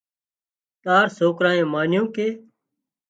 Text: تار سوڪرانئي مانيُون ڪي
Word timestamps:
تار 0.83 1.05
سوڪرانئي 1.17 1.63
مانيُون 1.73 2.05
ڪي 2.15 2.27